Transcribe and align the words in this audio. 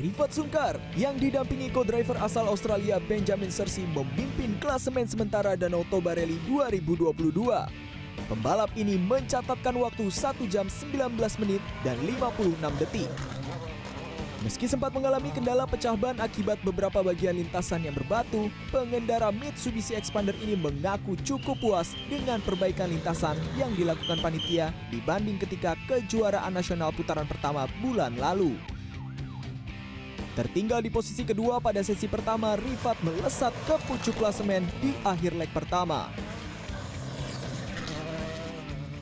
Rifat 0.00 0.32
Sungkar 0.32 0.80
yang 0.96 1.20
didampingi 1.20 1.68
co-driver 1.68 2.16
asal 2.24 2.48
Australia 2.48 2.96
Benjamin 3.04 3.52
Sersi 3.52 3.84
memimpin 3.84 4.56
klasemen 4.56 5.04
sementara 5.04 5.60
Danau 5.60 5.84
Toba 5.92 6.16
Rally 6.16 6.40
2022. 6.48 7.20
Pembalap 8.24 8.72
ini 8.80 8.96
mencatatkan 8.96 9.76
waktu 9.76 10.08
1 10.08 10.40
jam 10.48 10.64
19 10.72 11.20
menit 11.44 11.60
dan 11.84 12.00
56 12.00 12.80
detik. 12.80 13.12
Meski 14.40 14.64
sempat 14.64 14.88
mengalami 14.96 15.28
kendala 15.36 15.68
pecah 15.68 15.92
ban 15.92 16.16
akibat 16.16 16.56
beberapa 16.64 17.04
bagian 17.04 17.36
lintasan 17.36 17.84
yang 17.84 17.92
berbatu, 17.92 18.48
pengendara 18.72 19.28
Mitsubishi 19.28 19.92
Expander 19.92 20.32
ini 20.40 20.56
mengaku 20.56 21.12
cukup 21.28 21.60
puas 21.60 21.92
dengan 22.08 22.40
perbaikan 22.40 22.88
lintasan 22.88 23.36
yang 23.60 23.68
dilakukan 23.76 24.16
panitia 24.24 24.72
dibanding 24.88 25.36
ketika 25.36 25.76
kejuaraan 25.84 26.56
nasional 26.56 26.88
putaran 26.88 27.28
pertama 27.28 27.68
bulan 27.84 28.16
lalu. 28.16 28.56
Tertinggal 30.30 30.78
di 30.78 30.94
posisi 30.94 31.26
kedua 31.26 31.58
pada 31.58 31.82
sesi 31.82 32.06
pertama, 32.06 32.54
Rifat 32.54 33.02
melesat 33.02 33.50
ke 33.66 33.74
pucuk 33.90 34.14
klasemen 34.14 34.62
di 34.78 34.94
akhir 35.02 35.34
leg 35.34 35.50
pertama. 35.50 36.06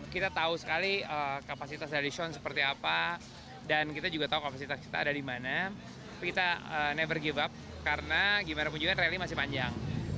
Kita 0.09 0.33
tahu 0.33 0.57
sekali 0.57 1.05
uh, 1.05 1.45
kapasitas 1.45 1.93
dari 1.93 2.09
Sean 2.09 2.33
seperti 2.33 2.65
apa, 2.65 3.21
dan 3.69 3.93
kita 3.93 4.09
juga 4.09 4.25
tahu 4.25 4.49
kapasitas 4.49 4.81
kita 4.81 5.05
ada 5.05 5.13
di 5.13 5.21
mana. 5.21 5.69
Tapi 6.17 6.33
kita 6.33 6.49
uh, 6.65 6.93
never 6.97 7.21
give 7.21 7.37
up 7.37 7.53
karena 7.85 8.41
gimana 8.41 8.73
pun 8.73 8.81
juga 8.81 8.97
rally 8.97 9.21
masih 9.21 9.37
panjang. 9.37 9.71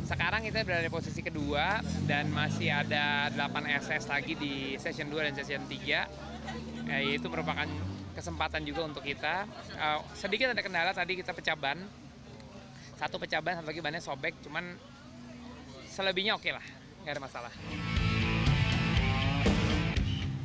Sekarang 0.06 0.46
kita 0.46 0.62
berada 0.62 0.86
di 0.86 0.94
posisi 0.94 1.26
kedua 1.26 1.82
dan 2.06 2.30
masih 2.30 2.70
ada 2.70 3.34
8 3.34 3.50
SS 3.82 4.06
lagi 4.06 4.38
di 4.38 4.78
session 4.78 5.10
2 5.10 5.26
dan 5.26 5.34
session 5.34 5.62
3. 5.66 6.86
Ya, 6.86 6.98
itu 7.02 7.26
merupakan 7.26 7.66
kesempatan 8.20 8.60
juga 8.68 8.84
untuk 8.84 9.00
kita. 9.00 9.48
Uh, 9.74 10.04
sedikit 10.12 10.52
ada 10.52 10.60
kendala 10.60 10.92
tadi 10.92 11.16
kita 11.16 11.32
pecah 11.32 11.56
ban. 11.56 11.80
Satu 13.00 13.16
pecah 13.16 13.40
ban, 13.40 13.56
satu 13.56 13.72
lagi 13.72 13.80
bannya 13.80 14.04
sobek, 14.04 14.36
cuman 14.44 14.76
selebihnya 15.88 16.36
oke 16.36 16.44
okay 16.44 16.52
lah, 16.52 16.64
nggak 17.00 17.16
ada 17.16 17.22
masalah. 17.24 17.52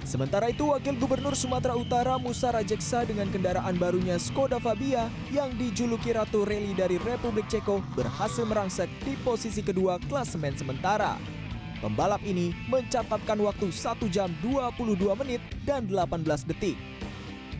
Sementara 0.05 0.47
itu, 0.53 0.69
Wakil 0.69 0.95
Gubernur 0.95 1.35
Sumatera 1.35 1.75
Utara 1.75 2.15
Musa 2.15 2.53
Rajeksa 2.53 3.03
dengan 3.03 3.27
kendaraan 3.27 3.75
barunya 3.75 4.15
Skoda 4.21 4.61
Fabia 4.61 5.11
yang 5.33 5.51
dijuluki 5.57 6.13
Ratu 6.15 6.47
Rally 6.47 6.77
dari 6.77 6.95
Republik 7.01 7.49
Ceko 7.51 7.83
berhasil 7.97 8.45
merangsek 8.47 8.87
di 9.03 9.17
posisi 9.25 9.65
kedua 9.65 9.99
klasemen 10.07 10.55
sementara. 10.55 11.19
Pembalap 11.83 12.23
ini 12.23 12.55
mencatatkan 12.71 13.35
waktu 13.43 13.73
1 13.73 14.07
jam 14.07 14.31
22 14.39 14.95
menit 15.25 15.41
dan 15.67 15.89
18 15.89 16.47
detik. 16.47 16.94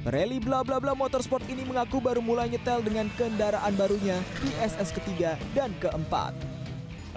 Rally 0.05 0.37
bla 0.37 0.61
bla 0.61 0.77
bla 0.77 0.93
motorsport 0.93 1.41
ini 1.49 1.65
mengaku 1.65 1.97
baru 1.97 2.21
mulai 2.21 2.45
nyetel 2.45 2.85
dengan 2.85 3.09
kendaraan 3.17 3.73
barunya 3.73 4.21
di 4.37 4.53
SS 4.61 4.93
ketiga 4.93 5.33
dan 5.57 5.73
keempat. 5.81 6.29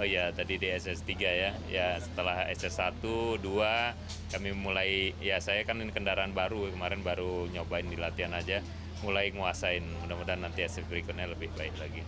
Oh 0.01 0.09
iya, 0.09 0.33
tadi 0.33 0.57
di 0.57 0.73
SS3 0.73 1.11
ya. 1.21 1.53
Ya, 1.69 2.01
setelah 2.01 2.49
SS1, 2.49 3.05
2 3.05 4.33
kami 4.33 4.57
mulai 4.57 5.13
ya 5.21 5.37
saya 5.37 5.69
kan 5.69 5.85
ini 5.85 5.93
kendaraan 5.93 6.33
baru, 6.33 6.73
kemarin 6.73 7.05
baru 7.05 7.45
nyobain 7.53 7.85
di 7.85 8.01
latihan 8.01 8.33
aja, 8.33 8.65
mulai 9.05 9.37
nguasain. 9.37 9.85
Mudah-mudahan 10.09 10.49
nanti 10.49 10.65
SS 10.65 10.89
berikutnya 10.89 11.29
lebih 11.29 11.53
baik 11.61 11.77
lagi. 11.77 12.01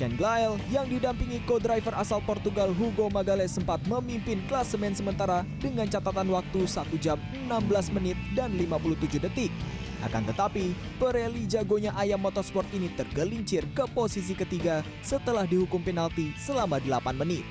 Shane 0.00 0.16
Glael 0.16 0.56
yang 0.72 0.88
didampingi 0.88 1.44
co-driver 1.44 1.92
asal 1.92 2.24
Portugal 2.24 2.72
Hugo 2.72 3.12
Magales 3.12 3.52
sempat 3.52 3.84
memimpin 3.84 4.40
klasemen 4.48 4.96
sementara 4.96 5.44
dengan 5.60 5.84
catatan 5.84 6.24
waktu 6.32 6.64
1 6.64 6.88
jam 7.04 7.20
16 7.44 7.92
menit 7.92 8.16
dan 8.32 8.48
57 8.56 9.20
detik. 9.20 9.52
Akan 10.00 10.24
tetapi, 10.24 10.72
pereli 10.96 11.44
jagonya 11.44 11.92
Ayam 12.00 12.24
Motorsport 12.24 12.64
ini 12.72 12.88
tergelincir 12.96 13.68
ke 13.76 13.84
posisi 13.92 14.32
ketiga 14.32 14.80
setelah 15.04 15.44
dihukum 15.44 15.84
penalti 15.84 16.32
selama 16.40 16.80
8 16.80 17.20
menit. 17.20 17.44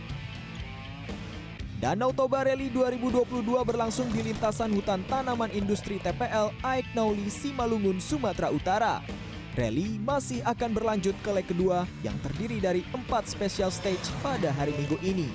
Danau 1.78 2.10
Toba 2.10 2.50
Rally 2.50 2.74
2022 2.74 3.46
berlangsung 3.62 4.10
di 4.10 4.26
lintasan 4.26 4.74
hutan 4.74 5.06
tanaman 5.06 5.54
industri 5.54 6.02
TPL 6.02 6.50
Aik 6.66 6.90
Nauli 6.98 7.30
Simalungun, 7.30 8.02
Sumatera 8.02 8.50
Utara. 8.50 9.19
Rally 9.60 10.00
masih 10.00 10.40
akan 10.48 10.72
berlanjut 10.72 11.12
ke 11.20 11.30
leg 11.36 11.44
kedua 11.44 11.84
yang 12.00 12.16
terdiri 12.24 12.64
dari 12.64 12.88
empat 12.96 13.28
special 13.28 13.68
stage 13.68 14.08
pada 14.24 14.56
hari 14.56 14.72
Minggu 14.72 14.96
ini. 15.04 15.28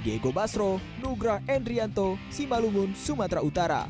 Diego 0.00 0.32
Basro, 0.32 0.80
Nugra 1.04 1.44
Endrianto, 1.44 2.16
Simalungun, 2.32 2.96
Sumatera 2.96 3.44
Utara. 3.44 3.84